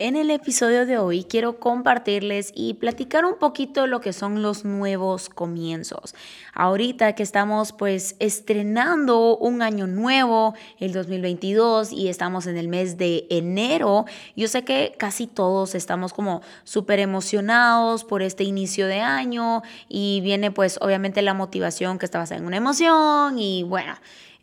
En 0.00 0.16
el 0.16 0.32
episodio 0.32 0.86
de 0.86 0.98
hoy 0.98 1.22
quiero 1.22 1.60
compartirles 1.60 2.50
y 2.52 2.74
platicar 2.74 3.24
un 3.24 3.38
poquito 3.38 3.86
lo 3.86 4.00
que 4.00 4.12
son 4.12 4.42
los 4.42 4.64
nuevos 4.64 5.28
comienzos. 5.28 6.16
Ahorita 6.52 7.14
que 7.14 7.22
estamos 7.22 7.70
pues 7.72 8.16
estrenando 8.18 9.36
un 9.36 9.62
año 9.62 9.86
nuevo, 9.86 10.54
el 10.80 10.92
2022, 10.92 11.92
y 11.92 12.08
estamos 12.08 12.48
en 12.48 12.56
el 12.56 12.66
mes 12.66 12.98
de 12.98 13.28
enero, 13.30 14.04
yo 14.34 14.48
sé 14.48 14.64
que 14.64 14.96
casi 14.98 15.28
todos 15.28 15.76
estamos 15.76 16.12
como 16.12 16.42
súper 16.64 16.98
emocionados 16.98 18.02
por 18.02 18.22
este 18.22 18.42
inicio 18.42 18.88
de 18.88 18.98
año 18.98 19.62
y 19.88 20.20
viene 20.22 20.50
pues 20.50 20.76
obviamente 20.80 21.22
la 21.22 21.34
motivación 21.34 22.00
que 22.00 22.06
está 22.06 22.18
basada 22.18 22.40
en 22.40 22.46
una 22.46 22.56
emoción 22.56 23.38
y 23.38 23.62
bueno 23.62 23.94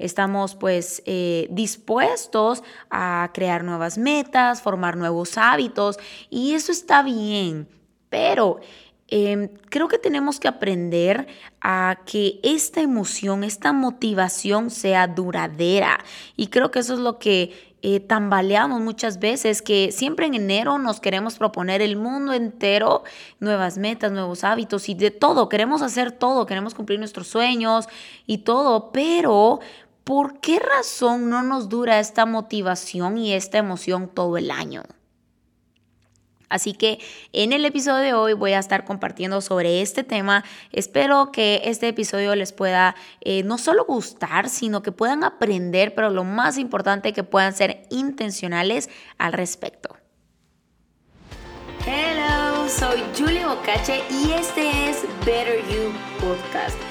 estamos 0.01 0.55
pues 0.55 1.01
eh, 1.05 1.47
dispuestos 1.51 2.63
a 2.89 3.29
crear 3.33 3.63
nuevas 3.63 3.97
metas, 3.97 4.61
formar 4.61 4.97
nuevos 4.97 5.37
hábitos 5.37 5.97
y 6.29 6.53
eso 6.53 6.71
está 6.71 7.03
bien, 7.03 7.67
pero 8.09 8.59
em, 9.07 9.49
creo 9.69 9.87
que 9.87 9.97
tenemos 9.97 10.39
que 10.39 10.47
aprender 10.47 11.27
a 11.61 11.99
que 12.05 12.39
esta 12.43 12.81
emoción, 12.81 13.43
esta 13.43 13.73
motivación 13.73 14.69
sea 14.69 15.07
duradera 15.07 16.03
y 16.35 16.47
creo 16.47 16.71
que 16.71 16.79
eso 16.79 16.93
es 16.93 16.99
lo 16.99 17.19
que 17.19 17.71
eh, 17.83 17.99
tambaleamos 17.99 18.79
muchas 18.79 19.19
veces, 19.19 19.63
que 19.63 19.91
siempre 19.91 20.27
en 20.27 20.35
enero 20.35 20.77
nos 20.77 20.99
queremos 20.99 21.39
proponer 21.39 21.81
el 21.81 21.95
mundo 21.95 22.31
entero, 22.31 23.03
nuevas 23.39 23.79
metas, 23.79 24.11
nuevos 24.11 24.43
hábitos 24.43 24.87
y 24.87 24.93
de 24.93 25.09
todo, 25.09 25.49
queremos 25.49 25.81
hacer 25.81 26.11
todo, 26.11 26.45
queremos 26.45 26.75
cumplir 26.75 26.99
nuestros 26.99 27.27
sueños 27.27 27.87
y 28.27 28.39
todo, 28.39 28.91
pero 28.91 29.61
¿por 30.03 30.39
qué 30.39 30.59
razón 30.59 31.29
no 31.29 31.43
nos 31.43 31.69
dura 31.69 31.99
esta 31.99 32.25
motivación 32.25 33.17
y 33.17 33.33
esta 33.33 33.57
emoción 33.57 34.07
todo 34.07 34.37
el 34.37 34.51
año? 34.51 34.83
Así 36.51 36.73
que 36.73 36.99
en 37.31 37.53
el 37.53 37.63
episodio 37.63 37.99
de 38.03 38.13
hoy 38.13 38.33
voy 38.33 38.51
a 38.51 38.59
estar 38.59 38.83
compartiendo 38.83 39.39
sobre 39.39 39.81
este 39.81 40.03
tema. 40.03 40.43
Espero 40.73 41.31
que 41.31 41.61
este 41.63 41.87
episodio 41.87 42.35
les 42.35 42.51
pueda 42.51 42.93
eh, 43.21 43.43
no 43.43 43.57
solo 43.57 43.85
gustar, 43.85 44.49
sino 44.49 44.81
que 44.81 44.91
puedan 44.91 45.23
aprender, 45.23 45.95
pero 45.95 46.09
lo 46.09 46.25
más 46.25 46.57
importante 46.57 47.13
que 47.13 47.23
puedan 47.23 47.53
ser 47.53 47.83
intencionales 47.89 48.89
al 49.17 49.31
respecto. 49.31 49.95
Hello, 51.85 52.67
soy 52.67 53.01
Julie 53.17 53.45
Bocache 53.45 54.03
y 54.09 54.31
este 54.31 54.89
es 54.89 55.03
Better 55.25 55.61
You 55.69 55.93
Podcast 56.19 56.90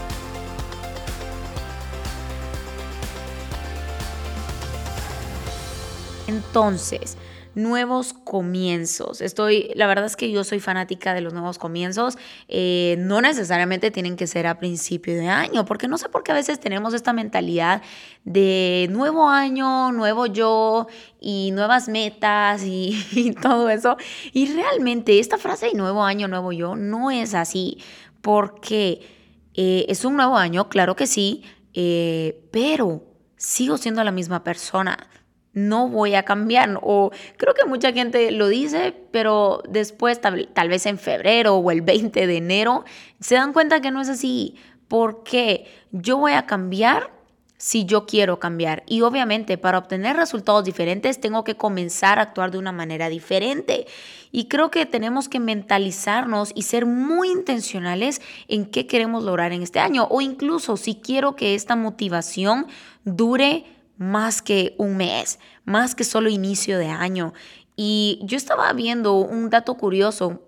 Entonces, 6.31 7.17
nuevos 7.55 8.13
comienzos. 8.13 9.19
Estoy, 9.19 9.71
la 9.75 9.85
verdad 9.87 10.05
es 10.05 10.15
que 10.15 10.31
yo 10.31 10.43
soy 10.43 10.61
fanática 10.61 11.13
de 11.13 11.19
los 11.19 11.33
nuevos 11.33 11.57
comienzos. 11.57 12.17
Eh, 12.47 12.95
no 12.99 13.21
necesariamente 13.21 13.91
tienen 13.91 14.15
que 14.15 14.27
ser 14.27 14.47
a 14.47 14.57
principio 14.57 15.15
de 15.15 15.27
año, 15.27 15.65
porque 15.65 15.87
no 15.89 15.97
sé 15.97 16.07
por 16.07 16.23
qué 16.23 16.31
a 16.31 16.35
veces 16.35 16.59
tenemos 16.59 16.93
esta 16.93 17.11
mentalidad 17.11 17.81
de 18.23 18.87
nuevo 18.89 19.27
año, 19.27 19.91
nuevo 19.91 20.25
yo 20.25 20.87
y 21.19 21.51
nuevas 21.51 21.89
metas 21.89 22.63
y, 22.63 23.35
todo 23.41 23.69
eso. 23.69 23.97
Y 24.31 24.53
realmente 24.53 25.19
esta 25.19 25.37
frase 25.37 25.67
de 25.67 25.73
nuevo 25.73 26.03
año, 26.03 26.27
nuevo 26.27 26.53
yo 26.53 26.75
no 26.77 27.11
es 27.11 27.33
así, 27.33 27.79
porque 28.21 29.01
eh, 29.53 29.85
es 29.89 30.05
un 30.05 30.15
nuevo 30.15 30.37
año, 30.37 30.69
claro 30.69 30.95
que 30.95 31.07
sí, 31.07 31.43
eh, 31.73 32.47
pero 32.51 33.03
sigo 33.35 33.77
siendo 33.77 34.03
la 34.03 34.11
misma 34.11 34.43
persona 34.43 35.09
no 35.53 35.89
voy 35.89 36.15
a 36.15 36.23
cambiar. 36.23 36.79
O 36.81 37.11
creo 37.37 37.53
que 37.53 37.65
mucha 37.65 37.91
gente 37.91 38.31
lo 38.31 38.47
dice, 38.47 38.93
pero 39.11 39.61
después, 39.67 40.21
tal, 40.21 40.69
vez 40.69 40.85
en 40.85 40.97
febrero 40.97 41.55
o 41.55 41.71
el 41.71 41.81
20 41.81 42.27
de 42.27 42.37
enero, 42.37 42.85
se 43.19 43.35
dan 43.35 43.53
cuenta 43.53 43.81
que 43.81 43.91
no 43.91 44.01
es 44.01 44.09
así. 44.09 44.55
Porque 44.87 45.65
yo 45.91 46.17
voy 46.17 46.33
a 46.33 46.45
cambiar 46.45 47.11
si 47.57 47.85
yo 47.85 48.07
quiero 48.07 48.39
cambiar. 48.39 48.83
Y 48.87 49.01
obviamente 49.01 49.57
para 49.57 49.77
obtener 49.77 50.17
resultados 50.17 50.65
diferentes 50.65 51.21
tengo 51.21 51.43
que 51.43 51.55
comenzar 51.55 52.17
a 52.17 52.23
actuar 52.23 52.49
de 52.49 52.57
una 52.57 52.71
manera 52.71 53.07
diferente. 53.07 53.85
Y 54.31 54.45
creo 54.45 54.71
que 54.71 54.85
tenemos 54.87 55.29
que 55.29 55.39
mentalizarnos 55.39 56.51
y 56.55 56.63
ser 56.63 56.87
muy 56.87 57.29
intencionales 57.29 58.19
en 58.47 58.65
qué 58.65 58.87
queremos 58.87 59.23
lograr 59.23 59.53
en 59.53 59.61
este 59.61 59.79
año. 59.79 60.07
O 60.09 60.21
incluso 60.21 60.75
si 60.75 60.95
quiero 60.95 61.35
que 61.35 61.53
esta 61.53 61.75
motivación 61.75 62.65
dure 63.05 63.65
más 64.01 64.41
que 64.41 64.73
un 64.79 64.97
mes, 64.97 65.37
más 65.63 65.93
que 65.93 66.03
solo 66.03 66.27
inicio 66.27 66.79
de 66.79 66.87
año. 66.87 67.33
Y 67.75 68.19
yo 68.23 68.35
estaba 68.35 68.73
viendo 68.73 69.13
un 69.13 69.51
dato 69.51 69.75
curioso 69.75 70.41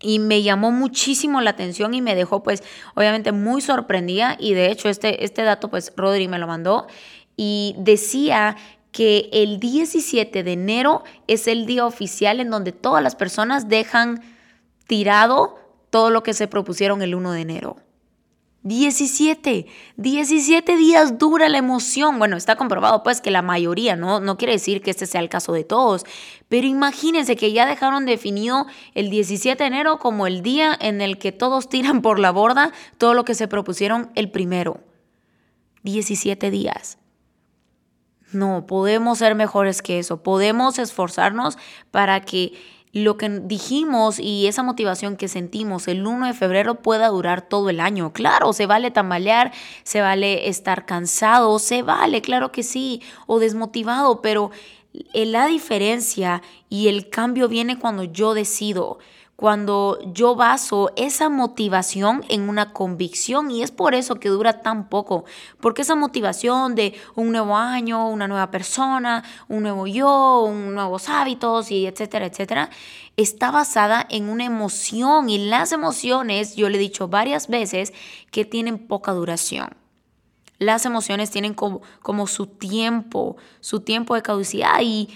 y 0.00 0.20
me 0.20 0.44
llamó 0.44 0.70
muchísimo 0.70 1.40
la 1.40 1.50
atención 1.50 1.92
y 1.92 2.00
me 2.00 2.14
dejó 2.14 2.44
pues 2.44 2.62
obviamente 2.94 3.32
muy 3.32 3.62
sorprendida 3.62 4.36
y 4.38 4.54
de 4.54 4.70
hecho 4.70 4.88
este, 4.88 5.24
este 5.24 5.42
dato 5.42 5.70
pues 5.70 5.92
Rodri 5.96 6.28
me 6.28 6.38
lo 6.38 6.46
mandó 6.46 6.86
y 7.36 7.74
decía 7.78 8.56
que 8.92 9.28
el 9.32 9.58
17 9.58 10.44
de 10.44 10.52
enero 10.52 11.02
es 11.26 11.48
el 11.48 11.66
día 11.66 11.84
oficial 11.84 12.38
en 12.38 12.48
donde 12.48 12.70
todas 12.70 13.02
las 13.02 13.16
personas 13.16 13.68
dejan 13.68 14.22
tirado 14.86 15.58
todo 15.90 16.10
lo 16.10 16.22
que 16.22 16.32
se 16.32 16.46
propusieron 16.46 17.02
el 17.02 17.16
1 17.16 17.32
de 17.32 17.40
enero. 17.40 17.76
17, 18.62 19.66
17 19.96 20.76
días 20.76 21.16
dura 21.16 21.48
la 21.48 21.58
emoción. 21.58 22.18
Bueno, 22.18 22.36
está 22.36 22.56
comprobado 22.56 23.02
pues 23.02 23.20
que 23.20 23.30
la 23.30 23.40
mayoría, 23.40 23.94
¿no? 23.94 24.20
No 24.20 24.36
quiere 24.36 24.54
decir 24.54 24.82
que 24.82 24.90
este 24.90 25.06
sea 25.06 25.20
el 25.20 25.28
caso 25.28 25.52
de 25.52 25.64
todos, 25.64 26.04
pero 26.48 26.66
imagínense 26.66 27.36
que 27.36 27.52
ya 27.52 27.66
dejaron 27.66 28.04
definido 28.04 28.66
el 28.94 29.10
17 29.10 29.62
de 29.62 29.66
enero 29.66 29.98
como 29.98 30.26
el 30.26 30.42
día 30.42 30.76
en 30.80 31.00
el 31.00 31.18
que 31.18 31.32
todos 31.32 31.68
tiran 31.68 32.02
por 32.02 32.18
la 32.18 32.32
borda 32.32 32.72
todo 32.98 33.14
lo 33.14 33.24
que 33.24 33.34
se 33.34 33.48
propusieron 33.48 34.10
el 34.14 34.30
primero. 34.30 34.80
17 35.84 36.50
días. 36.50 36.98
No, 38.32 38.66
podemos 38.66 39.18
ser 39.18 39.34
mejores 39.34 39.80
que 39.80 39.98
eso, 39.98 40.22
podemos 40.22 40.78
esforzarnos 40.78 41.56
para 41.90 42.20
que 42.20 42.52
lo 42.92 43.16
que 43.16 43.28
dijimos 43.28 44.18
y 44.18 44.46
esa 44.46 44.62
motivación 44.62 45.16
que 45.16 45.28
sentimos 45.28 45.88
el 45.88 46.06
1 46.06 46.26
de 46.26 46.34
febrero 46.34 46.76
pueda 46.76 47.08
durar 47.08 47.42
todo 47.42 47.70
el 47.70 47.80
año. 47.80 48.12
Claro, 48.12 48.52
se 48.52 48.66
vale 48.66 48.90
tambalear, 48.90 49.52
se 49.82 50.00
vale 50.00 50.48
estar 50.48 50.86
cansado, 50.86 51.58
se 51.58 51.82
vale, 51.82 52.22
claro 52.22 52.52
que 52.52 52.62
sí, 52.62 53.02
o 53.26 53.38
desmotivado, 53.38 54.22
pero 54.22 54.50
la 55.12 55.46
diferencia 55.46 56.42
y 56.68 56.88
el 56.88 57.10
cambio 57.10 57.48
viene 57.48 57.78
cuando 57.78 58.04
yo 58.04 58.34
decido 58.34 58.98
cuando 59.38 60.00
yo 60.14 60.34
baso 60.34 60.90
esa 60.96 61.28
motivación 61.28 62.24
en 62.28 62.48
una 62.48 62.72
convicción 62.72 63.52
y 63.52 63.62
es 63.62 63.70
por 63.70 63.94
eso 63.94 64.16
que 64.16 64.30
dura 64.30 64.62
tan 64.62 64.88
poco, 64.88 65.26
porque 65.60 65.82
esa 65.82 65.94
motivación 65.94 66.74
de 66.74 66.94
un 67.14 67.30
nuevo 67.30 67.56
año, 67.56 68.08
una 68.08 68.26
nueva 68.26 68.50
persona, 68.50 69.22
un 69.46 69.62
nuevo 69.62 69.86
yo, 69.86 70.42
un 70.42 70.74
nuevos 70.74 71.08
hábitos 71.08 71.70
y 71.70 71.86
etcétera, 71.86 72.26
etcétera, 72.26 72.70
está 73.16 73.52
basada 73.52 74.04
en 74.10 74.28
una 74.28 74.44
emoción 74.44 75.30
y 75.30 75.38
las 75.38 75.70
emociones, 75.70 76.56
yo 76.56 76.68
le 76.68 76.74
he 76.74 76.80
dicho 76.80 77.06
varias 77.06 77.46
veces, 77.46 77.92
que 78.32 78.44
tienen 78.44 78.88
poca 78.88 79.12
duración. 79.12 79.68
Las 80.58 80.84
emociones 80.84 81.30
tienen 81.30 81.54
como, 81.54 81.82
como 82.02 82.26
su 82.26 82.48
tiempo, 82.48 83.36
su 83.60 83.82
tiempo 83.82 84.16
de 84.16 84.22
caducidad 84.22 84.80
y, 84.82 85.10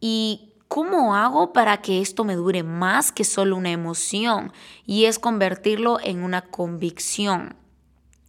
y 0.00 0.49
¿Cómo 0.70 1.16
hago 1.16 1.52
para 1.52 1.82
que 1.82 2.00
esto 2.00 2.22
me 2.22 2.36
dure 2.36 2.62
más 2.62 3.10
que 3.10 3.24
solo 3.24 3.56
una 3.56 3.72
emoción? 3.72 4.52
Y 4.86 5.06
es 5.06 5.18
convertirlo 5.18 5.98
en 6.00 6.22
una 6.22 6.42
convicción. 6.42 7.56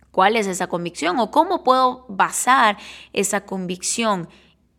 ¿Cuál 0.10 0.36
es 0.36 0.48
esa 0.48 0.66
convicción? 0.66 1.20
¿O 1.20 1.30
cómo 1.30 1.64
puedo 1.64 2.04
basar 2.10 2.80
esa 3.14 3.46
convicción? 3.46 4.28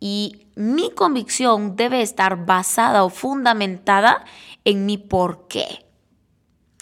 Y 0.01 0.45
mi 0.55 0.91
convicción 0.91 1.77
debe 1.77 2.01
estar 2.01 2.45
basada 2.45 3.05
o 3.05 3.09
fundamentada 3.09 4.25
en 4.65 4.85
mi 4.85 4.97
por 4.97 5.47
qué. 5.47 5.85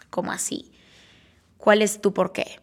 ¿Cómo 0.09 0.31
así? 0.31 0.71
¿Cuál 1.59 1.83
es 1.83 2.01
tu 2.01 2.11
por 2.11 2.31
qué? 2.31 2.60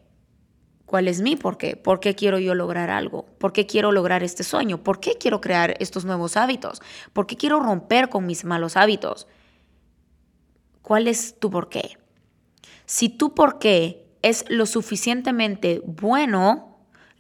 ¿Cuál 0.89 1.07
es 1.07 1.21
mi 1.21 1.37
por 1.37 1.59
qué? 1.59 1.77
¿Por 1.77 2.01
qué 2.01 2.15
quiero 2.15 2.39
yo 2.39 2.55
lograr 2.55 2.89
algo? 2.89 3.27
¿Por 3.37 3.53
qué 3.53 3.67
quiero 3.67 3.93
lograr 3.93 4.23
este 4.23 4.43
sueño? 4.43 4.83
¿Por 4.83 5.01
qué 5.01 5.19
quiero 5.21 5.39
crear 5.39 5.77
estos 5.81 6.07
nuevos 6.07 6.39
hábitos? 6.39 6.81
¿Por 7.13 7.27
qué 7.27 7.37
quiero 7.37 7.61
romper 7.61 8.09
con 8.09 8.25
mis 8.25 8.47
malos 8.47 8.75
hábitos? 8.75 9.27
¿Cuál 10.81 11.07
es 11.07 11.39
tu 11.39 11.51
por 11.51 11.69
qué? 11.69 11.99
Si 12.87 13.11
tu 13.11 13.35
por 13.35 13.59
qué 13.59 14.07
es 14.23 14.47
lo 14.49 14.65
suficientemente 14.65 15.83
bueno, 15.85 16.68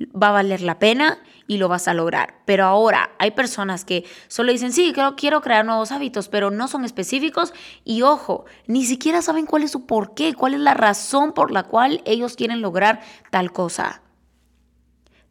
va 0.06 0.28
a 0.28 0.32
valer 0.32 0.60
la 0.62 0.78
pena 0.78 1.18
y 1.46 1.56
lo 1.56 1.68
vas 1.68 1.88
a 1.88 1.94
lograr. 1.94 2.34
Pero 2.44 2.64
ahora 2.64 3.10
hay 3.18 3.32
personas 3.32 3.84
que 3.84 4.04
solo 4.28 4.52
dicen, 4.52 4.72
sí, 4.72 4.92
quiero, 4.94 5.16
quiero 5.16 5.40
crear 5.40 5.64
nuevos 5.64 5.92
hábitos, 5.92 6.28
pero 6.28 6.50
no 6.50 6.68
son 6.68 6.84
específicos 6.84 7.52
y 7.84 8.02
ojo, 8.02 8.44
ni 8.66 8.84
siquiera 8.84 9.22
saben 9.22 9.46
cuál 9.46 9.62
es 9.64 9.72
su 9.72 9.86
por 9.86 10.14
qué, 10.14 10.34
cuál 10.34 10.54
es 10.54 10.60
la 10.60 10.74
razón 10.74 11.32
por 11.32 11.50
la 11.50 11.64
cual 11.64 12.02
ellos 12.04 12.36
quieren 12.36 12.60
lograr 12.60 13.00
tal 13.30 13.52
cosa. 13.52 14.02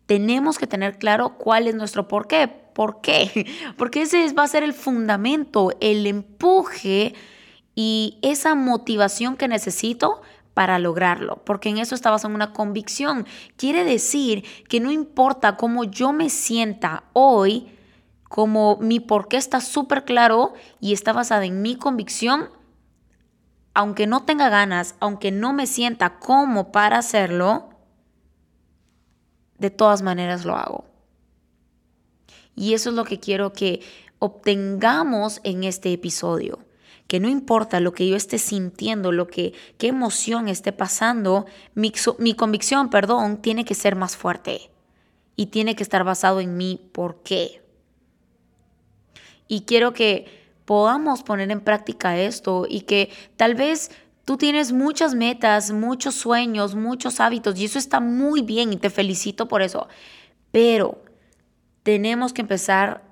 Tenemos 0.06 0.58
que 0.58 0.68
tener 0.68 0.98
claro 0.98 1.38
cuál 1.38 1.68
es 1.68 1.76
nuestro 1.76 2.08
por 2.08 2.28
qué. 2.28 2.48
¿Por 2.48 3.02
qué? 3.02 3.48
Porque 3.78 4.04
ese 4.04 4.32
va 4.34 4.44
a 4.44 4.48
ser 4.48 4.64
el 4.64 4.74
fundamento, 4.74 5.72
el 5.82 6.08
empuje 6.08 7.14
y 7.76 8.18
esa 8.22 8.56
motivación 8.56 9.36
que 9.36 9.48
necesito 9.48 10.22
para 10.58 10.80
lograrlo, 10.80 11.44
porque 11.46 11.70
en 11.70 11.78
eso 11.78 11.94
está 11.94 12.10
basado 12.10 12.32
en 12.32 12.36
una 12.38 12.52
convicción. 12.52 13.28
Quiere 13.58 13.84
decir 13.84 14.44
que 14.68 14.80
no 14.80 14.92
importa 14.92 15.56
cómo 15.56 15.84
yo 15.84 16.14
me 16.14 16.32
sienta 16.32 17.04
hoy, 17.14 17.72
como 18.24 18.78
mi 18.78 19.00
por 19.00 19.28
qué 19.28 19.38
está 19.38 19.62
súper 19.62 20.04
claro 20.04 20.56
y 20.80 20.94
está 20.94 21.14
basada 21.14 21.46
en 21.46 21.62
mi 21.62 21.76
convicción, 21.76 22.50
aunque 23.76 24.08
no 24.08 24.24
tenga 24.24 24.50
ganas, 24.50 24.96
aunque 25.00 25.32
no 25.32 25.54
me 25.54 25.68
sienta 25.68 26.18
como 26.18 26.72
para 26.72 26.98
hacerlo, 26.98 27.70
de 29.60 29.70
todas 29.70 30.02
maneras 30.02 30.44
lo 30.44 30.56
hago. 30.56 30.86
Y 32.56 32.74
eso 32.74 32.90
es 32.90 32.96
lo 32.96 33.04
que 33.04 33.20
quiero 33.20 33.54
que 33.54 33.82
obtengamos 34.18 35.40
en 35.44 35.66
este 35.66 35.94
episodio 35.94 36.58
que 37.08 37.20
no 37.20 37.30
importa 37.30 37.80
lo 37.80 37.94
que 37.94 38.08
yo 38.08 38.16
esté 38.16 38.38
sintiendo, 38.38 39.12
lo 39.12 39.28
que, 39.28 39.54
qué 39.78 39.88
emoción 39.88 40.48
esté 40.48 40.72
pasando, 40.74 41.46
mi, 41.74 41.94
mi 42.20 42.34
convicción, 42.34 42.90
perdón, 42.90 43.42
tiene 43.42 43.66
que 43.66 43.76
ser 43.76 43.96
más 43.96 44.18
fuerte 44.18 44.70
y 45.36 45.48
tiene 45.48 45.76
que 45.76 45.84
estar 45.84 46.04
basado 46.04 46.42
en 46.42 46.58
mi 46.58 46.90
por 46.92 47.24
qué. 47.24 47.62
Y 49.48 49.62
quiero 49.62 49.94
que 49.94 50.26
podamos 50.66 51.24
poner 51.24 51.50
en 51.52 51.62
práctica 51.62 52.18
esto 52.18 52.66
y 52.68 52.82
que 52.82 53.10
tal 53.38 53.56
vez 53.56 53.92
tú 54.26 54.36
tienes 54.36 54.74
muchas 54.74 55.16
metas, 55.16 55.72
muchos 55.72 56.16
sueños, 56.16 56.76
muchos 56.76 57.22
hábitos 57.22 57.58
y 57.58 57.66
eso 57.66 57.80
está 57.80 58.02
muy 58.02 58.42
bien 58.42 58.74
y 58.74 58.76
te 58.76 58.90
felicito 58.90 59.48
por 59.48 59.62
eso. 59.62 59.88
Pero 60.52 61.02
tenemos 61.84 62.34
que 62.34 62.42
empezar 62.42 63.07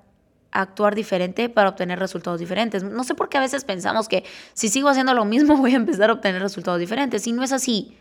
actuar 0.52 0.94
diferente 0.94 1.48
para 1.48 1.68
obtener 1.68 1.98
resultados 1.98 2.40
diferentes. 2.40 2.82
No 2.82 3.04
sé 3.04 3.14
por 3.14 3.28
qué 3.28 3.38
a 3.38 3.40
veces 3.40 3.64
pensamos 3.64 4.08
que 4.08 4.24
si 4.54 4.68
sigo 4.68 4.88
haciendo 4.88 5.14
lo 5.14 5.24
mismo 5.24 5.56
voy 5.58 5.72
a 5.72 5.76
empezar 5.76 6.10
a 6.10 6.14
obtener 6.14 6.42
resultados 6.42 6.80
diferentes 6.80 7.26
y 7.26 7.32
no 7.32 7.42
es 7.42 7.52
así. 7.52 7.96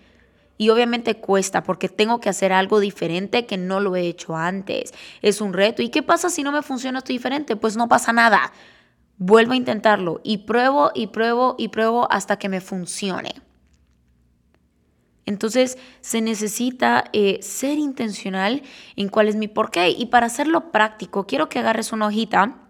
Y 0.57 0.69
obviamente 0.69 1.15
cuesta 1.15 1.63
porque 1.63 1.89
tengo 1.89 2.19
que 2.21 2.29
hacer 2.29 2.53
algo 2.53 2.79
diferente 2.79 3.45
que 3.45 3.57
no 3.57 3.81
lo 3.81 3.95
he 3.95 4.07
hecho 4.07 4.37
antes. 4.37 4.93
Es 5.21 5.41
un 5.41 5.51
reto. 5.51 5.81
¿Y 5.81 5.89
qué 5.89 6.01
pasa 6.01 6.29
si 6.29 6.43
no 6.43 6.51
me 6.53 6.61
funciona 6.61 6.99
esto 6.99 7.11
diferente? 7.11 7.57
Pues 7.57 7.75
no 7.75 7.89
pasa 7.89 8.13
nada. 8.13 8.53
Vuelvo 9.17 9.51
a 9.53 9.57
intentarlo 9.57 10.21
y 10.23 10.39
pruebo 10.39 10.91
y 10.93 11.07
pruebo 11.07 11.55
y 11.57 11.69
pruebo 11.69 12.07
hasta 12.09 12.37
que 12.37 12.47
me 12.47 12.61
funcione. 12.61 13.33
Entonces 15.25 15.77
se 16.01 16.21
necesita 16.21 17.05
eh, 17.13 17.39
ser 17.41 17.77
intencional 17.77 18.63
en 18.95 19.09
cuál 19.09 19.27
es 19.27 19.35
mi 19.35 19.47
porqué. 19.47 19.89
Y 19.89 20.07
para 20.07 20.27
hacerlo 20.27 20.71
práctico, 20.71 21.25
quiero 21.25 21.49
que 21.49 21.59
agarres 21.59 21.91
una 21.91 22.07
hojita 22.07 22.65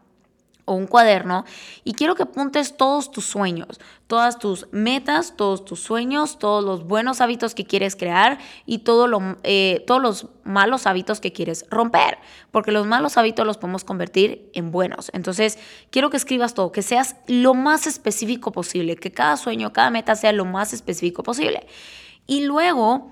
o 0.65 0.73
un 0.73 0.87
cuaderno 0.87 1.45
y 1.83 1.93
quiero 1.93 2.15
que 2.15 2.23
apuntes 2.23 2.75
todos 2.75 3.11
tus 3.11 3.25
sueños, 3.25 3.79
todas 4.07 4.39
tus 4.39 4.67
metas, 4.71 5.35
todos 5.37 5.63
tus 5.63 5.79
sueños, 5.79 6.39
todos 6.39 6.63
los 6.63 6.85
buenos 6.85 7.21
hábitos 7.21 7.53
que 7.53 7.65
quieres 7.65 7.95
crear 7.95 8.39
y 8.65 8.83
eh, 9.43 9.83
todos 9.85 10.01
los 10.01 10.27
malos 10.43 10.87
hábitos 10.87 11.19
que 11.19 11.31
quieres 11.31 11.65
romper, 11.69 12.17
porque 12.51 12.71
los 12.71 12.87
malos 12.87 13.17
hábitos 13.17 13.45
los 13.45 13.57
podemos 13.57 13.83
convertir 13.83 14.49
en 14.53 14.71
buenos. 14.71 15.11
Entonces, 15.13 15.59
quiero 15.91 16.09
que 16.09 16.17
escribas 16.17 16.55
todo, 16.55 16.71
que 16.71 16.81
seas 16.81 17.15
lo 17.27 17.53
más 17.53 17.85
específico 17.85 18.51
posible, 18.51 18.95
que 18.95 19.11
cada 19.11 19.37
sueño, 19.37 19.71
cada 19.71 19.91
meta 19.91 20.15
sea 20.15 20.31
lo 20.31 20.45
más 20.45 20.73
específico 20.73 21.21
posible. 21.21 21.67
Y 22.27 22.45
luego 22.45 23.11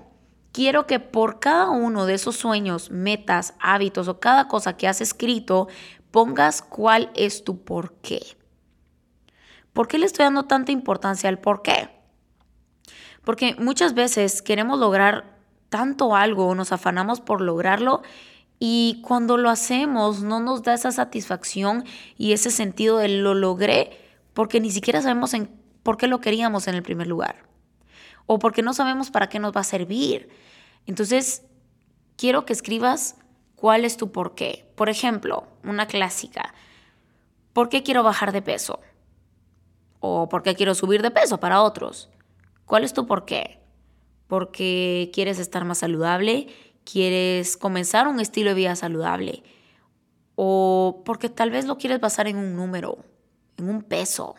quiero 0.52 0.86
que 0.86 1.00
por 1.00 1.40
cada 1.40 1.70
uno 1.70 2.06
de 2.06 2.14
esos 2.14 2.36
sueños, 2.36 2.90
metas, 2.90 3.54
hábitos 3.60 4.08
o 4.08 4.20
cada 4.20 4.48
cosa 4.48 4.76
que 4.76 4.88
has 4.88 5.00
escrito, 5.00 5.68
pongas 6.10 6.62
cuál 6.62 7.10
es 7.14 7.44
tu 7.44 7.64
por 7.64 7.94
qué. 7.94 8.20
¿Por 9.72 9.88
qué 9.88 9.98
le 9.98 10.06
estoy 10.06 10.24
dando 10.24 10.44
tanta 10.44 10.70
importancia 10.70 11.28
al 11.28 11.40
por 11.40 11.62
qué? 11.62 11.90
Porque 13.24 13.56
muchas 13.58 13.94
veces 13.94 14.42
queremos 14.42 14.78
lograr 14.78 15.38
tanto 15.68 16.14
algo, 16.14 16.54
nos 16.54 16.70
afanamos 16.70 17.20
por 17.20 17.40
lograrlo 17.40 18.02
y 18.60 19.02
cuando 19.02 19.36
lo 19.36 19.50
hacemos 19.50 20.22
no 20.22 20.38
nos 20.38 20.62
da 20.62 20.74
esa 20.74 20.92
satisfacción 20.92 21.84
y 22.16 22.32
ese 22.32 22.52
sentido 22.52 22.98
de 22.98 23.08
lo 23.08 23.34
logré 23.34 23.98
porque 24.34 24.60
ni 24.60 24.70
siquiera 24.70 25.02
sabemos 25.02 25.34
en 25.34 25.50
por 25.82 25.96
qué 25.96 26.06
lo 26.06 26.20
queríamos 26.20 26.68
en 26.68 26.76
el 26.76 26.84
primer 26.84 27.08
lugar 27.08 27.53
o 28.26 28.38
porque 28.38 28.62
no 28.62 28.72
sabemos 28.72 29.10
para 29.10 29.28
qué 29.28 29.38
nos 29.38 29.54
va 29.54 29.60
a 29.60 29.64
servir. 29.64 30.28
Entonces, 30.86 31.42
quiero 32.16 32.44
que 32.44 32.52
escribas 32.52 33.16
cuál 33.56 33.84
es 33.84 33.96
tu 33.96 34.12
por 34.12 34.34
qué. 34.34 34.70
Por 34.74 34.88
ejemplo, 34.88 35.46
una 35.62 35.86
clásica. 35.86 36.54
¿Por 37.52 37.68
qué 37.68 37.82
quiero 37.82 38.02
bajar 38.02 38.32
de 38.32 38.42
peso? 38.42 38.80
¿O 40.00 40.28
por 40.28 40.42
qué 40.42 40.54
quiero 40.54 40.74
subir 40.74 41.02
de 41.02 41.10
peso 41.10 41.40
para 41.40 41.62
otros? 41.62 42.10
¿Cuál 42.66 42.84
es 42.84 42.92
tu 42.92 43.06
por 43.06 43.24
qué? 43.24 43.60
Porque 44.26 45.10
quieres 45.12 45.38
estar 45.38 45.64
más 45.64 45.78
saludable, 45.78 46.48
quieres 46.84 47.56
comenzar 47.56 48.08
un 48.08 48.20
estilo 48.20 48.50
de 48.50 48.56
vida 48.56 48.76
saludable, 48.76 49.42
o 50.34 51.02
porque 51.04 51.28
tal 51.28 51.50
vez 51.50 51.66
lo 51.66 51.78
quieres 51.78 52.00
basar 52.00 52.26
en 52.26 52.36
un 52.36 52.56
número, 52.56 52.98
en 53.56 53.68
un 53.68 53.82
peso, 53.82 54.34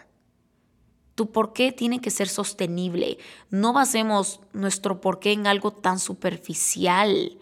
tu 1.15 1.31
por 1.31 1.53
qué 1.53 1.71
tiene 1.71 2.01
que 2.01 2.12
ser 2.12 2.27
sostenible. 2.27 3.17
No 3.50 3.73
basemos 3.73 4.41
nuestro 4.53 5.01
por 5.01 5.19
qué 5.19 5.31
en 5.31 5.47
algo 5.47 5.71
tan 5.71 5.97
superficial. 5.97 7.38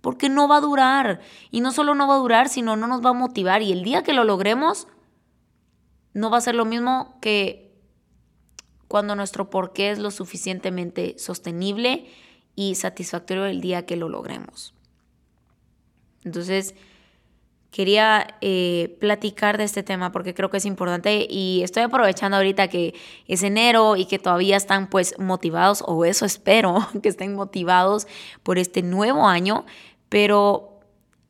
Porque 0.00 0.28
no 0.28 0.48
va 0.48 0.56
a 0.56 0.60
durar. 0.60 1.20
Y 1.50 1.60
no 1.60 1.72
solo 1.72 1.94
no 1.94 2.08
va 2.08 2.14
a 2.14 2.18
durar, 2.18 2.48
sino 2.48 2.76
no 2.76 2.88
nos 2.88 3.04
va 3.04 3.10
a 3.10 3.14
motivar. 3.14 3.62
Y 3.62 3.72
el 3.72 3.84
día 3.84 4.02
que 4.02 4.12
lo 4.12 4.24
logremos, 4.24 4.88
no 6.12 6.30
va 6.30 6.38
a 6.38 6.42
ser 6.42 6.56
lo 6.56 6.64
mismo 6.64 7.16
que 7.20 7.68
cuando 8.88 9.14
nuestro 9.14 9.50
por 9.50 9.72
qué 9.72 9.90
es 9.90 9.98
lo 9.98 10.10
suficientemente 10.10 11.18
sostenible 11.18 12.08
y 12.56 12.74
satisfactorio 12.74 13.46
el 13.46 13.60
día 13.60 13.86
que 13.86 13.96
lo 13.96 14.08
logremos. 14.08 14.74
Entonces, 16.24 16.74
quería 17.70 18.26
eh, 18.40 18.96
platicar 19.00 19.58
de 19.58 19.64
este 19.64 19.82
tema 19.82 20.10
porque 20.10 20.34
creo 20.34 20.50
que 20.50 20.56
es 20.56 20.64
importante 20.64 21.26
y 21.28 21.62
estoy 21.62 21.82
aprovechando 21.82 22.36
ahorita 22.36 22.68
que 22.68 22.94
es 23.26 23.42
enero 23.42 23.96
y 23.96 24.06
que 24.06 24.18
todavía 24.18 24.56
están 24.56 24.88
pues 24.88 25.14
motivados, 25.18 25.82
o 25.86 26.04
eso 26.04 26.24
espero, 26.24 26.88
que 27.02 27.08
estén 27.08 27.34
motivados 27.34 28.06
por 28.42 28.58
este 28.58 28.82
nuevo 28.82 29.26
año, 29.26 29.66
pero 30.08 30.78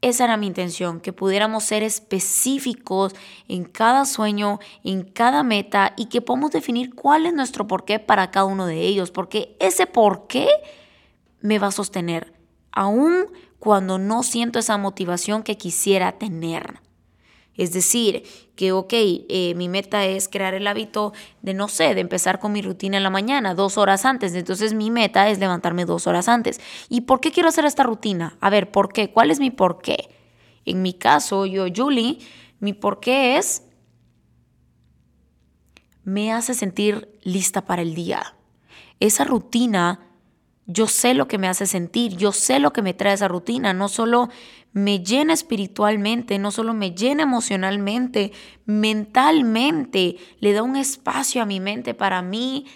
esa 0.00 0.24
era 0.24 0.36
mi 0.36 0.46
intención, 0.46 1.00
que 1.00 1.12
pudiéramos 1.12 1.64
ser 1.64 1.82
específicos 1.82 3.14
en 3.48 3.64
cada 3.64 4.04
sueño, 4.04 4.60
en 4.84 5.02
cada 5.02 5.42
meta 5.42 5.94
y 5.96 6.06
que 6.06 6.20
podamos 6.20 6.52
definir 6.52 6.94
cuál 6.94 7.26
es 7.26 7.34
nuestro 7.34 7.66
porqué 7.66 7.98
para 7.98 8.30
cada 8.30 8.46
uno 8.46 8.66
de 8.66 8.82
ellos, 8.82 9.10
porque 9.10 9.56
ese 9.58 9.86
porqué 9.86 10.46
me 11.40 11.58
va 11.58 11.68
a 11.68 11.72
sostener 11.72 12.32
aún 12.70 13.26
cuando 13.58 13.98
no 13.98 14.22
siento 14.22 14.58
esa 14.58 14.78
motivación 14.78 15.42
que 15.42 15.56
quisiera 15.56 16.12
tener. 16.12 16.80
Es 17.58 17.72
decir, 17.72 18.22
que, 18.54 18.70
ok, 18.70 18.92
eh, 18.92 19.52
mi 19.56 19.68
meta 19.68 20.04
es 20.06 20.28
crear 20.28 20.54
el 20.54 20.68
hábito 20.68 21.12
de, 21.42 21.54
no 21.54 21.66
sé, 21.66 21.94
de 21.96 22.00
empezar 22.00 22.38
con 22.38 22.52
mi 22.52 22.62
rutina 22.62 22.96
en 22.96 23.02
la 23.02 23.10
mañana, 23.10 23.54
dos 23.54 23.78
horas 23.78 24.04
antes. 24.04 24.32
Entonces 24.34 24.74
mi 24.74 24.92
meta 24.92 25.28
es 25.28 25.40
levantarme 25.40 25.84
dos 25.84 26.06
horas 26.06 26.28
antes. 26.28 26.60
¿Y 26.88 27.00
por 27.00 27.20
qué 27.20 27.32
quiero 27.32 27.48
hacer 27.48 27.64
esta 27.64 27.82
rutina? 27.82 28.36
A 28.40 28.48
ver, 28.48 28.70
¿por 28.70 28.92
qué? 28.92 29.10
¿Cuál 29.10 29.32
es 29.32 29.40
mi 29.40 29.50
por 29.50 29.82
qué? 29.82 30.08
En 30.64 30.82
mi 30.82 30.94
caso, 30.94 31.46
yo, 31.46 31.66
Julie, 31.74 32.18
mi 32.60 32.74
por 32.74 33.00
qué 33.00 33.38
es, 33.38 33.64
me 36.04 36.32
hace 36.32 36.54
sentir 36.54 37.18
lista 37.22 37.66
para 37.66 37.82
el 37.82 37.96
día. 37.96 38.36
Esa 39.00 39.24
rutina 39.24 40.07
yo 40.68 40.86
sé 40.86 41.14
lo 41.14 41.26
que 41.28 41.38
me 41.38 41.48
hace 41.48 41.66
sentir, 41.66 42.16
yo 42.16 42.30
sé 42.30 42.60
lo 42.60 42.74
que 42.74 42.82
me 42.82 42.92
trae 42.92 43.14
esa 43.14 43.26
rutina, 43.26 43.72
no 43.72 43.88
solo 43.88 44.28
me 44.72 45.02
llena 45.02 45.32
espiritualmente, 45.32 46.38
no 46.38 46.50
solo 46.50 46.74
me 46.74 46.90
llena 46.90 47.22
emocionalmente, 47.22 48.32
mentalmente, 48.66 50.16
le 50.40 50.52
da 50.52 50.62
un 50.62 50.76
espacio 50.76 51.42
a 51.42 51.46
mi 51.46 51.58
mente 51.58 51.94
para 51.94 52.20
mí 52.20 52.66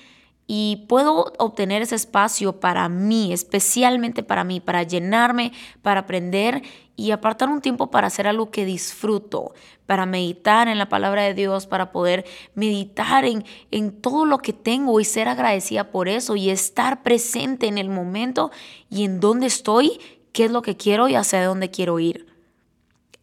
y 0.55 0.85
puedo 0.87 1.33
obtener 1.39 1.81
ese 1.81 1.95
espacio 1.95 2.61
para 2.61 2.87
mí, 2.91 3.33
especialmente 3.33 4.23
para 4.23 4.45
mí, 4.45 4.61
para 4.61 4.83
llenarme, 4.83 5.51
para 5.81 6.01
aprender 6.01 6.61
y 6.95 7.13
apartar 7.13 7.49
un 7.49 7.63
tiempo 7.63 7.91
para 7.91 8.09
hacer 8.09 8.29
algo 8.29 8.51
que 8.51 8.67
disfruto, 8.67 9.55
para 9.87 10.05
meditar 10.05 10.69
en 10.69 10.77
la 10.77 10.91
palabra 10.91 11.23
de 11.23 11.33
Dios, 11.33 11.67
para 11.67 11.91
poder 11.91 12.27
meditar 12.55 13.25
en, 13.25 13.47
en 13.71 13.93
todo 13.93 14.27
lo 14.27 14.41
que 14.41 14.53
tengo 14.53 15.01
y 15.01 15.07
ser 15.07 15.27
agradecida 15.27 15.91
por 15.91 16.07
eso 16.07 16.37
y 16.37 16.51
estar 16.51 17.03
presente 17.03 17.67
en 17.67 17.79
el 17.79 17.89
momento 17.89 18.51
y 18.91 19.05
en 19.05 19.21
dónde 19.21 19.47
estoy, 19.47 20.01
qué 20.33 20.45
es 20.45 20.51
lo 20.51 20.61
que 20.61 20.77
quiero 20.77 21.09
y 21.09 21.15
hacia 21.15 21.47
dónde 21.47 21.71
quiero 21.71 21.99
ir. 21.99 22.27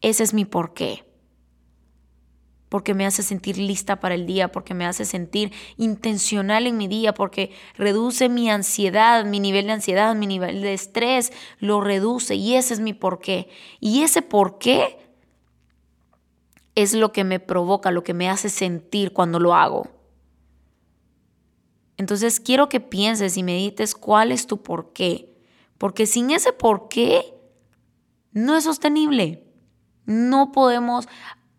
Ese 0.00 0.24
es 0.24 0.34
mi 0.34 0.46
porqué 0.46 1.04
porque 2.70 2.94
me 2.94 3.04
hace 3.04 3.22
sentir 3.22 3.58
lista 3.58 4.00
para 4.00 4.14
el 4.14 4.26
día, 4.26 4.52
porque 4.52 4.72
me 4.74 4.86
hace 4.86 5.04
sentir 5.04 5.52
intencional 5.76 6.66
en 6.66 6.78
mi 6.78 6.88
día, 6.88 7.12
porque 7.12 7.50
reduce 7.76 8.30
mi 8.30 8.48
ansiedad, 8.48 9.26
mi 9.26 9.40
nivel 9.40 9.66
de 9.66 9.72
ansiedad, 9.72 10.14
mi 10.14 10.28
nivel 10.28 10.62
de 10.62 10.72
estrés, 10.72 11.32
lo 11.58 11.80
reduce 11.82 12.36
y 12.36 12.54
ese 12.54 12.72
es 12.74 12.80
mi 12.80 12.94
porqué. 12.94 13.48
Y 13.80 14.02
ese 14.02 14.22
porqué 14.22 14.96
es 16.76 16.94
lo 16.94 17.12
que 17.12 17.24
me 17.24 17.40
provoca, 17.40 17.90
lo 17.90 18.04
que 18.04 18.14
me 18.14 18.30
hace 18.30 18.48
sentir 18.48 19.12
cuando 19.12 19.40
lo 19.40 19.54
hago. 19.54 19.88
Entonces 21.96 22.38
quiero 22.38 22.68
que 22.68 22.78
pienses 22.78 23.36
y 23.36 23.42
medites 23.42 23.96
cuál 23.96 24.30
es 24.30 24.46
tu 24.46 24.62
porqué, 24.62 25.36
porque 25.76 26.06
sin 26.06 26.30
ese 26.30 26.52
porqué 26.52 27.34
no 28.30 28.56
es 28.56 28.62
sostenible. 28.62 29.44
No 30.06 30.52
podemos 30.52 31.08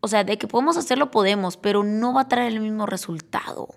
o 0.01 0.08
sea, 0.08 0.24
de 0.24 0.38
que 0.38 0.48
podemos 0.48 0.77
hacerlo, 0.77 1.12
podemos, 1.12 1.58
pero 1.58 1.84
no 1.84 2.13
va 2.13 2.22
a 2.22 2.27
traer 2.27 2.53
el 2.53 2.60
mismo 2.60 2.86
resultado. 2.88 3.70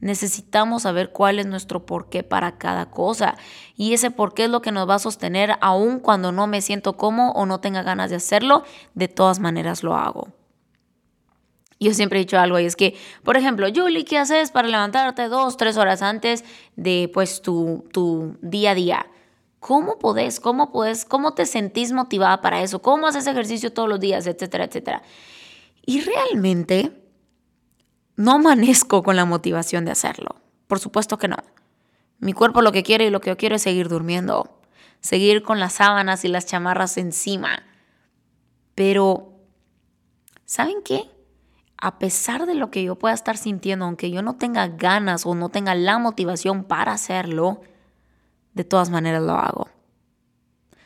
Necesitamos 0.00 0.82
saber 0.82 1.12
cuál 1.12 1.38
es 1.38 1.46
nuestro 1.46 1.86
porqué 1.86 2.22
para 2.22 2.58
cada 2.58 2.90
cosa. 2.90 3.36
Y 3.74 3.94
ese 3.94 4.10
porqué 4.10 4.44
es 4.44 4.50
lo 4.50 4.60
que 4.60 4.70
nos 4.70 4.86
va 4.88 4.96
a 4.96 4.98
sostener 4.98 5.56
aun 5.62 5.98
cuando 5.98 6.30
no 6.30 6.46
me 6.46 6.60
siento 6.60 6.98
como 6.98 7.32
o 7.32 7.46
no 7.46 7.60
tenga 7.60 7.82
ganas 7.82 8.10
de 8.10 8.16
hacerlo. 8.16 8.64
De 8.92 9.08
todas 9.08 9.40
maneras 9.40 9.82
lo 9.82 9.96
hago. 9.96 10.28
Yo 11.80 11.94
siempre 11.94 12.18
he 12.18 12.24
dicho 12.24 12.38
algo 12.38 12.58
y 12.58 12.66
es 12.66 12.76
que, 12.76 12.96
por 13.22 13.38
ejemplo, 13.38 13.66
Julie, 13.74 14.04
¿qué 14.04 14.18
haces 14.18 14.50
para 14.50 14.68
levantarte 14.68 15.28
dos, 15.28 15.56
tres 15.56 15.78
horas 15.78 16.02
antes 16.02 16.44
de 16.76 17.10
pues 17.12 17.40
tu, 17.40 17.88
tu 17.90 18.36
día 18.42 18.72
a 18.72 18.74
día? 18.74 19.06
¿Cómo 19.66 19.98
podés? 19.98 20.40
¿Cómo 20.40 20.70
podés? 20.70 21.06
¿Cómo 21.06 21.32
te 21.32 21.46
sentís 21.46 21.90
motivada 21.90 22.42
para 22.42 22.60
eso? 22.60 22.82
¿Cómo 22.82 23.06
haces 23.06 23.26
ejercicio 23.26 23.72
todos 23.72 23.88
los 23.88 23.98
días? 23.98 24.26
Etcétera, 24.26 24.64
etcétera. 24.64 25.02
Y 25.86 26.02
realmente 26.02 26.92
no 28.16 28.32
amanezco 28.32 29.02
con 29.02 29.16
la 29.16 29.24
motivación 29.24 29.86
de 29.86 29.92
hacerlo. 29.92 30.36
Por 30.66 30.80
supuesto 30.80 31.16
que 31.16 31.28
no. 31.28 31.38
Mi 32.18 32.34
cuerpo 32.34 32.60
lo 32.60 32.72
que 32.72 32.82
quiere 32.82 33.06
y 33.06 33.10
lo 33.10 33.22
que 33.22 33.30
yo 33.30 33.38
quiero 33.38 33.56
es 33.56 33.62
seguir 33.62 33.88
durmiendo. 33.88 34.60
Seguir 35.00 35.42
con 35.42 35.58
las 35.60 35.72
sábanas 35.72 36.26
y 36.26 36.28
las 36.28 36.44
chamarras 36.44 36.98
encima. 36.98 37.62
Pero, 38.74 39.32
¿saben 40.44 40.82
qué? 40.84 41.10
A 41.78 41.98
pesar 41.98 42.44
de 42.44 42.54
lo 42.54 42.70
que 42.70 42.84
yo 42.84 42.96
pueda 42.96 43.14
estar 43.14 43.38
sintiendo, 43.38 43.86
aunque 43.86 44.10
yo 44.10 44.20
no 44.20 44.36
tenga 44.36 44.68
ganas 44.68 45.24
o 45.24 45.34
no 45.34 45.48
tenga 45.48 45.74
la 45.74 45.98
motivación 45.98 46.64
para 46.64 46.92
hacerlo, 46.92 47.62
de 48.54 48.64
todas 48.64 48.90
maneras 48.90 49.22
lo 49.22 49.34
hago. 49.34 49.68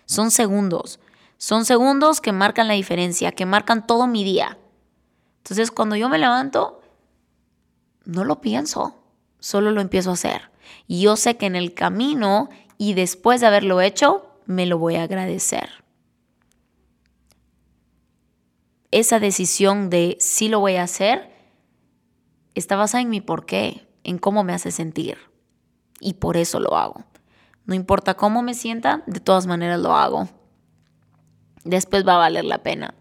Son 0.07 0.31
segundos. 0.31 1.01
Son 1.37 1.65
segundos 1.65 2.21
que 2.21 2.33
marcan 2.33 2.67
la 2.67 2.75
diferencia, 2.75 3.33
que 3.33 3.47
marcan 3.47 3.87
todo 3.87 4.07
mi 4.07 4.25
día. 4.25 4.59
Entonces, 5.39 5.71
cuando 5.71 5.95
yo 5.95 6.09
me 6.09 6.19
levanto, 6.19 6.81
no 8.05 8.25
lo 8.25 8.41
pienso, 8.41 8.99
solo 9.39 9.71
lo 9.71 9.81
empiezo 9.81 10.11
a 10.11 10.15
hacer. 10.15 10.51
Y 10.87 11.03
yo 11.03 11.17
sé 11.17 11.37
que 11.37 11.47
en 11.47 11.57
el 11.57 11.75
camino 11.75 12.49
y 12.77 12.95
después 12.95 13.41
de 13.41 13.47
haberlo 13.47 13.81
hecho, 13.81 14.27
me 14.47 14.67
lo 14.67 14.79
voy 14.79 14.97
a 14.97 15.05
agradecer. 15.05 15.69
Esa 18.91 19.21
decisión 19.21 19.91
de 19.91 20.17
si 20.21 20.49
lo 20.49 20.61
voy 20.61 20.77
a 20.77 20.85
hacer 20.85 21.31
está 22.55 22.77
basada 22.77 23.03
en 23.03 23.11
mi 23.11 23.21
porqué, 23.21 23.87
en 24.05 24.19
cómo 24.19 24.43
me 24.43 24.55
hace 24.55 24.71
sentir. 24.71 25.19
Y 26.01 26.15
por 26.15 26.37
eso 26.37 26.61
lo 26.61 26.77
hago. 26.77 27.05
No 27.69 27.75
importa 27.75 28.15
cómo 28.15 28.41
me 28.41 28.55
sienta, 28.55 29.03
de 29.07 29.21
todas 29.21 29.47
maneras 29.47 29.79
lo 29.79 29.95
hago. 29.95 30.27
Después 31.65 32.09
va 32.09 32.15
a 32.15 32.19
valer 32.19 32.47
la 32.47 32.63
pena. 32.63 32.95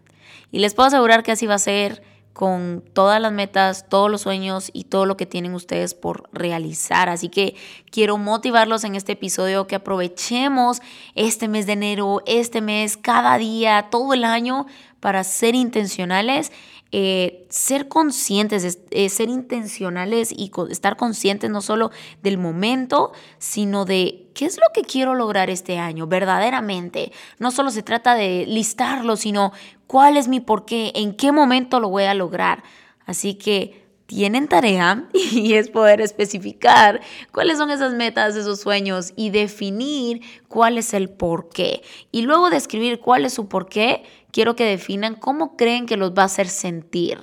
Y 0.51 0.59
les 0.59 0.73
puedo 0.73 0.87
asegurar 0.87 1.23
que 1.23 1.31
así 1.31 1.47
va 1.47 1.53
a 1.53 1.59
ser 1.59 2.03
con 2.33 2.83
todas 2.93 3.21
las 3.21 3.31
metas, 3.31 3.87
todos 3.87 4.11
los 4.11 4.21
sueños 4.23 4.69
y 4.73 4.83
todo 4.83 5.05
lo 5.05 5.15
que 5.15 5.25
tienen 5.25 5.53
ustedes 5.53 5.93
por 5.93 6.29
realizar. 6.33 7.07
Así 7.07 7.29
que 7.29 7.55
quiero 7.89 8.17
motivarlos 8.17 8.83
en 8.83 8.95
este 8.95 9.13
episodio 9.13 9.67
que 9.67 9.75
aprovechemos 9.75 10.81
este 11.15 11.47
mes 11.47 11.65
de 11.65 11.71
enero, 11.71 12.21
este 12.25 12.59
mes, 12.59 12.97
cada 12.97 13.37
día, 13.37 13.87
todo 13.89 14.13
el 14.13 14.25
año 14.25 14.65
para 14.99 15.23
ser 15.23 15.55
intencionales 15.55 16.51
eh, 16.91 17.45
ser 17.49 17.87
conscientes, 17.87 18.79
ser 19.09 19.29
intencionales 19.29 20.31
y 20.31 20.51
estar 20.69 20.95
conscientes 20.97 21.49
no 21.49 21.61
solo 21.61 21.91
del 22.23 22.37
momento, 22.37 23.11
sino 23.37 23.85
de 23.85 24.29
qué 24.33 24.45
es 24.45 24.57
lo 24.57 24.67
que 24.73 24.83
quiero 24.83 25.15
lograr 25.15 25.49
este 25.49 25.79
año 25.79 26.07
verdaderamente. 26.07 27.11
No 27.39 27.51
solo 27.51 27.71
se 27.71 27.83
trata 27.83 28.15
de 28.15 28.45
listarlo, 28.47 29.17
sino 29.17 29.51
cuál 29.87 30.17
es 30.17 30.27
mi 30.27 30.39
porqué, 30.39 30.91
en 30.95 31.15
qué 31.15 31.31
momento 31.31 31.79
lo 31.79 31.89
voy 31.89 32.03
a 32.03 32.13
lograr. 32.13 32.63
Así 33.05 33.35
que 33.35 33.87
tienen 34.07 34.47
tarea 34.47 35.07
y 35.13 35.53
es 35.53 35.69
poder 35.69 36.01
especificar 36.01 37.01
cuáles 37.31 37.57
son 37.57 37.69
esas 37.69 37.93
metas, 37.93 38.35
esos 38.35 38.59
sueños 38.59 39.13
y 39.15 39.29
definir 39.29 40.21
cuál 40.47 40.77
es 40.77 40.93
el 40.93 41.09
porqué. 41.09 41.83
Y 42.11 42.21
luego 42.23 42.49
de 42.49 42.57
escribir 42.57 42.99
cuál 42.99 43.25
es 43.25 43.33
su 43.33 43.47
porqué, 43.47 44.03
quiero 44.37 44.55
que 44.55 44.65
definan 44.65 45.15
cómo 45.15 45.57
creen 45.57 45.87
que 45.87 45.97
los 45.97 46.11
va 46.11 46.21
a 46.21 46.25
hacer 46.25 46.47
sentir. 46.47 47.17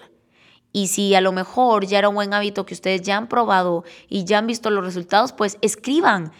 Y 0.72 0.88
si 0.88 1.14
a 1.14 1.20
lo 1.20 1.30
mejor 1.30 1.86
ya 1.86 2.00
era 2.00 2.08
un 2.08 2.16
buen 2.16 2.34
hábito 2.34 2.66
que 2.66 2.74
ustedes 2.74 3.02
ya 3.02 3.16
han 3.16 3.28
probado 3.28 3.84
y 4.08 4.24
ya 4.24 4.38
han 4.38 4.48
visto 4.48 4.68
los 4.68 4.84
resultados, 4.84 5.32
pues 5.32 5.56
escriban 5.60 6.32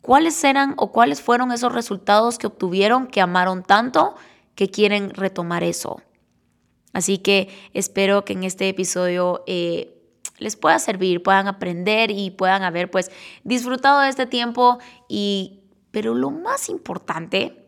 cuáles 0.00 0.42
eran 0.42 0.72
o 0.78 0.90
cuáles 0.90 1.20
fueron 1.20 1.52
esos 1.52 1.70
resultados 1.70 2.38
que 2.38 2.46
obtuvieron, 2.46 3.08
que 3.08 3.20
amaron 3.20 3.62
tanto, 3.62 4.14
que 4.54 4.70
quieren 4.70 5.10
retomar 5.10 5.62
eso. 5.62 6.00
Así 6.94 7.18
que 7.18 7.50
espero 7.74 8.24
que 8.24 8.32
en 8.32 8.44
este 8.44 8.70
episodio 8.70 9.44
eh, 9.46 10.02
les 10.38 10.56
pueda 10.56 10.78
servir, 10.78 11.22
puedan 11.22 11.46
aprender 11.46 12.10
y 12.10 12.30
puedan 12.30 12.62
haber 12.62 12.90
pues 12.90 13.10
disfrutado 13.44 14.00
de 14.00 14.08
este 14.08 14.24
tiempo 14.24 14.78
y 15.10 15.60
pero 15.90 16.14
lo 16.14 16.30
más 16.30 16.70
importante 16.70 17.65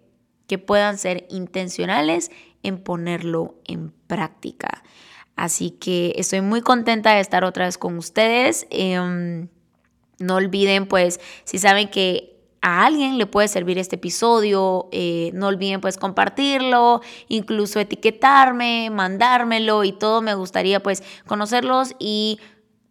que 0.49 0.59
puedan 0.59 0.99
ser 0.99 1.27
intencionales 1.31 2.33
en 2.65 2.79
ponerlo 2.79 3.55
en 3.65 3.93
práctica. 4.09 4.83
Así 5.37 5.71
que 5.71 6.15
estoy 6.17 6.41
muy 6.41 6.63
contenta 6.63 7.15
de 7.15 7.21
estar 7.21 7.45
otra 7.45 7.67
vez 7.67 7.79
con 7.79 7.97
ustedes. 7.97 8.67
Em, 8.71 9.47
no 10.19 10.35
olviden, 10.35 10.87
pues, 10.87 11.21
si 11.45 11.59
saben 11.59 11.89
que 11.89 12.35
a 12.61 12.85
alguien 12.87 13.19
le 13.19 13.27
puede 13.27 13.47
servir 13.47 13.79
este 13.79 13.97
episodio, 13.97 14.89
eh, 14.91 15.31
no 15.33 15.47
olviden 15.47 15.81
pues 15.81 15.97
compartirlo, 15.97 17.03
incluso 17.29 17.79
etiquetarme, 17.79 18.91
mandármelo 18.91 19.85
y 19.85 19.93
todo. 19.93 20.23
Me 20.23 20.35
gustaría 20.35 20.83
pues 20.83 21.05
conocerlos 21.27 21.95
y 22.01 22.41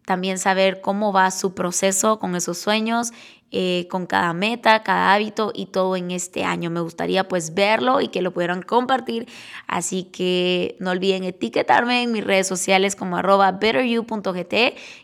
también 0.06 0.38
saber 0.38 0.80
cómo 0.80 1.12
va 1.12 1.30
su 1.30 1.54
proceso 1.54 2.18
con 2.18 2.34
esos 2.34 2.56
sueños 2.56 3.12
eh, 3.50 3.86
con 3.90 4.06
cada 4.06 4.34
meta, 4.34 4.82
cada 4.82 5.14
hábito 5.14 5.52
y 5.54 5.66
todo 5.66 5.96
en 5.96 6.10
este 6.10 6.44
año. 6.44 6.70
Me 6.70 6.80
gustaría 6.80 7.26
pues 7.26 7.54
verlo 7.54 8.00
y 8.00 8.08
que 8.08 8.20
lo 8.20 8.32
pudieran 8.32 8.62
compartir. 8.62 9.26
Así 9.66 10.04
que 10.04 10.76
no 10.80 10.90
olviden 10.90 11.24
etiquetarme 11.24 12.02
en 12.02 12.12
mis 12.12 12.24
redes 12.24 12.46
sociales 12.46 12.94
como 12.94 13.16
arroba 13.16 13.52
betteryou.gt 13.52 14.54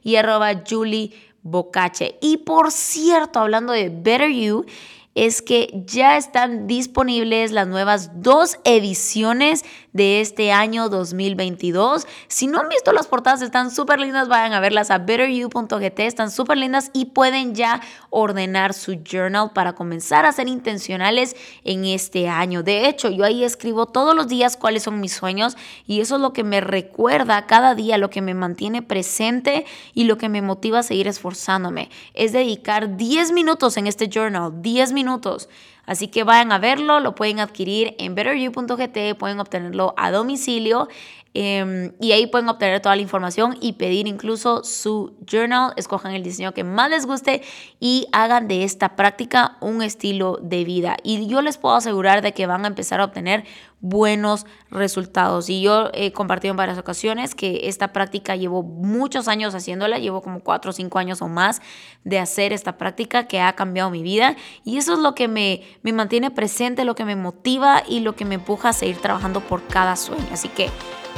y 0.03 0.17
arroba 0.17 0.63
juliebocache. 0.69 2.19
Y 2.21 2.39
por 2.39 2.71
cierto, 2.71 3.41
hablando 3.41 3.73
de 3.73 3.89
Better 3.89 4.31
You, 4.31 4.67
es 5.15 5.43
que 5.43 5.83
ya 5.87 6.17
están 6.17 6.67
disponibles 6.67 7.53
las 7.53 7.69
nuevas 7.69 8.21
dos 8.21 8.59
ediciones 8.65 9.65
de 9.95 10.21
este 10.21 10.53
año 10.53 10.91
2022. 10.91 12.07
Si 12.29 12.47
no 12.49 12.61
han 12.61 12.69
visto 12.69 12.93
las 12.93 13.07
portadas, 13.07 13.41
están 13.41 13.71
súper 13.71 14.01
lindas, 14.01 14.29
vayan 14.29 14.53
a 14.53 14.61
verlas 14.61 14.91
a 14.91 14.99
betteryou.gt, 14.99 16.01
están 16.01 16.31
súper 16.31 16.59
lindas 16.59 16.91
y 16.93 17.07
pueden 17.07 17.55
ya 17.55 17.81
ordenar 18.11 18.75
su 18.75 19.01
journal 19.03 19.53
para 19.55 19.75
comenzar 19.75 20.27
a 20.27 20.33
ser 20.33 20.49
intencionales 20.49 21.37
en 21.63 21.85
este 21.87 22.29
año. 22.29 22.63
De 22.63 22.89
hecho, 22.89 23.09
yo 23.09 23.25
ahí 23.25 23.45
escribo 23.45 23.87
todos 23.87 24.15
los 24.15 24.29
días 24.29 24.57
cuáles 24.57 24.83
son 24.83 25.01
mis 25.01 25.15
sueños 25.15 25.57
y 25.87 26.01
eso 26.01 26.17
es 26.17 26.21
lo 26.21 26.33
que 26.33 26.45
me 26.45 26.61
recuerda 26.61 27.47
cada 27.47 27.75
día, 27.75 27.97
lo 27.97 28.11
que 28.11 28.21
me 28.21 28.35
mantiene 28.35 28.83
presente 28.83 29.65
y 29.95 30.05
lo 30.05 30.19
que 30.19 30.29
me 30.29 30.43
motiva 30.43 30.81
a 30.81 30.83
seguir 30.83 31.07
esforzándome. 31.07 31.89
Es 32.15 32.33
dedicar 32.33 32.97
10 32.97 33.31
minutos 33.31 33.77
en 33.77 33.87
este 33.87 34.09
journal, 34.09 34.61
10 34.61 34.93
minutos 34.93 35.49
Así 35.87 36.09
que 36.09 36.25
vayan 36.25 36.53
a 36.53 36.59
verlo, 36.59 37.00
lo 37.00 37.14
pueden 37.14 37.41
adquirir 37.41 37.95
en 37.99 38.14
betteryou.gt, 38.14 39.17
pueden 39.19 39.41
obtenerlo 39.41 39.95
a 39.97 40.11
domicilio 40.11 40.88
Em, 41.37 41.93
y 42.00 42.12
ahí 42.12 42.29
pueden 42.29 42.49
obtener 42.49 42.81
toda 42.81 42.95
la 42.95 43.03
información 43.03 43.57
y 43.61 43.73
pedir 43.73 44.07
incluso 44.07 44.62
su 44.62 45.17
journal. 45.29 45.73
Escojan 45.76 46.14
el 46.14 46.23
diseño 46.23 46.55
que 46.55 46.62
más 46.62 46.88
les 46.91 47.07
guste 47.07 47.43
y 47.81 48.07
hagan 48.12 48.47
de 48.47 48.62
esta 48.62 48.95
práctica 48.95 49.57
un 49.61 49.83
estilo 49.83 50.38
de 50.41 50.62
vida. 50.62 50.97
Y 51.03 51.26
yo 51.26 51.43
les 51.43 51.59
puedo 51.59 51.75
asegurar 51.75 52.23
de 52.23 52.33
que 52.33 52.47
van 52.47 52.64
a 52.64 52.69
empezar 52.69 53.00
a 53.00 53.07
obtener 53.07 53.45
buenos 53.81 54.47
resultados. 54.71 55.50
Y 55.50 55.61
yo 55.61 55.91
he 55.93 56.12
compartido 56.12 56.53
en 56.53 56.57
varias 56.57 56.79
ocasiones 56.79 57.35
que 57.35 57.69
esta 57.69 57.93
práctica 57.93 58.37
llevo 58.37 58.62
muchos 58.62 59.26
años 59.26 59.57
haciéndola, 59.57 59.99
llevo 59.99 60.23
como 60.23 60.38
cuatro 60.38 60.71
o 60.71 60.73
cinco 60.73 61.00
años 61.00 61.21
o 61.21 61.26
más 61.26 61.61
de 62.05 62.21
hacer 62.21 62.53
esta 62.53 62.79
práctica 62.79 63.26
que 63.26 63.41
ha 63.41 63.55
cambiado 63.55 63.91
mi 63.91 64.05
vida. 64.05 64.37
Y 64.64 64.79
eso 64.79 64.93
es 64.93 65.00
lo 65.00 65.17
que 65.17 65.26
me, 65.26 65.62
me 65.83 65.93
mantiene 65.93 66.31
presente, 66.31 66.85
lo 66.85 66.95
que 66.95 67.05
me 67.05 67.17
motiva 67.17 67.83
y 67.88 68.00
lo 68.00 68.14
que 68.14 68.25
me 68.25 68.37
empuja 68.37 68.69
a 68.69 68.73
seguir 68.73 68.99
trabajando 68.99 69.41
por 69.41 69.67
cada 69.67 69.97
sueño. 69.97 70.25
Así 70.33 70.49
que 70.49 70.71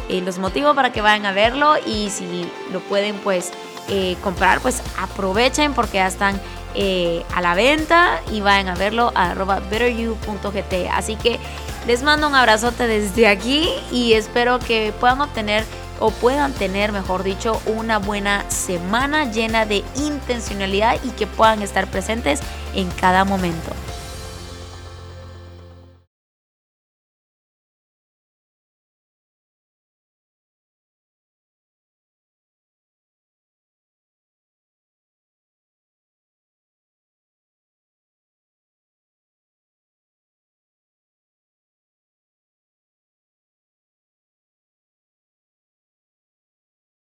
eh, 0.08 0.20
los 0.20 0.38
motivo 0.38 0.74
para 0.74 0.92
que 0.92 1.00
vayan 1.00 1.26
a 1.26 1.32
verlo 1.32 1.74
y 1.84 2.10
si 2.10 2.50
lo 2.72 2.80
pueden 2.80 3.16
pues 3.16 3.52
eh, 3.88 4.16
comprar, 4.22 4.60
pues 4.60 4.82
aprovechen 4.98 5.74
porque 5.74 5.98
ya 5.98 6.06
están 6.06 6.40
eh, 6.74 7.24
a 7.34 7.40
la 7.40 7.54
venta 7.54 8.20
y 8.32 8.40
vayan 8.40 8.68
a 8.68 8.74
verlo 8.74 9.12
a 9.14 9.30
arroba 9.30 9.60
betteryou.gt. 9.60 10.88
Así 10.92 11.16
que 11.16 11.38
les 11.86 12.02
mando 12.02 12.26
un 12.26 12.34
abrazote 12.34 12.86
desde 12.88 13.28
aquí 13.28 13.68
y 13.92 14.14
espero 14.14 14.58
que 14.58 14.92
puedan 14.98 15.20
obtener 15.20 15.64
o 16.00 16.10
puedan 16.10 16.52
tener, 16.52 16.92
mejor 16.92 17.22
dicho, 17.22 17.60
una 17.66 17.98
buena 17.98 18.48
semana 18.50 19.30
llena 19.30 19.66
de 19.66 19.84
intencionalidad 19.96 20.98
y 21.04 21.10
que 21.10 21.26
puedan 21.26 21.62
estar 21.62 21.86
presentes 21.86 22.40
en 22.74 22.90
cada 22.90 23.24
momento. 23.24 23.75